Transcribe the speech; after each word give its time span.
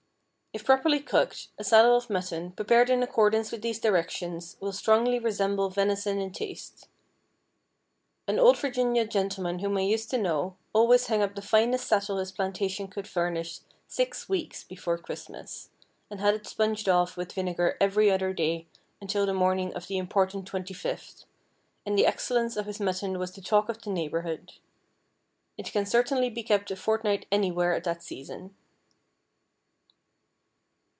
If 0.53 0.65
properly 0.65 0.99
cooked, 0.99 1.47
a 1.57 1.63
saddle 1.63 1.95
of 1.95 2.09
mutton, 2.09 2.51
prepared 2.51 2.89
in 2.89 3.01
accordance 3.01 3.53
with 3.53 3.61
these 3.61 3.79
directions, 3.79 4.57
will 4.59 4.73
strongly 4.73 5.17
resemble 5.17 5.69
venison 5.69 6.19
in 6.19 6.33
taste. 6.33 6.89
An 8.27 8.37
old 8.37 8.57
Virginia 8.57 9.07
gentleman 9.07 9.59
whom 9.59 9.77
I 9.77 9.81
used 9.83 10.09
to 10.09 10.17
know, 10.17 10.57
always 10.73 11.07
hung 11.07 11.21
up 11.21 11.35
the 11.35 11.41
finest 11.41 11.87
saddle 11.87 12.17
his 12.17 12.33
plantation 12.33 12.89
could 12.89 13.07
furnish 13.07 13.61
six 13.87 14.27
weeks 14.27 14.65
before 14.65 14.97
Christmas, 14.97 15.69
and 16.09 16.19
had 16.19 16.33
it 16.35 16.45
sponged 16.45 16.89
off 16.89 17.15
with 17.15 17.31
vinegar 17.31 17.77
every 17.79 18.11
other 18.11 18.33
day, 18.33 18.67
until 18.99 19.25
the 19.25 19.33
morning 19.33 19.73
of 19.73 19.87
the 19.87 19.97
important 19.97 20.51
25th; 20.51 21.23
and 21.85 21.97
the 21.97 22.05
excellence 22.05 22.57
of 22.57 22.65
his 22.65 22.81
mutton 22.81 23.17
was 23.19 23.31
the 23.31 23.41
talk 23.41 23.69
of 23.69 23.81
the 23.83 23.89
neighborhood. 23.89 24.51
It 25.57 25.71
can 25.71 25.85
certainly 25.85 26.29
be 26.29 26.43
kept 26.43 26.69
a 26.71 26.75
fortnight 26.75 27.25
anywhere 27.31 27.73
at 27.73 27.85
that 27.85 28.03
season. 28.03 28.53